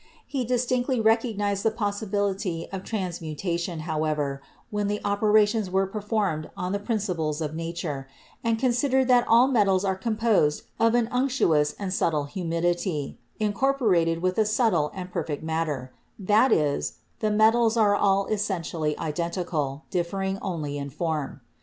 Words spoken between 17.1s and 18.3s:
the metals are all